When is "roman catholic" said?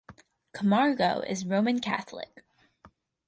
1.45-2.43